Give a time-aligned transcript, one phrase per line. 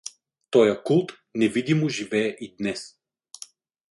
[0.51, 2.95] Тоя култ невидимо живее и днес.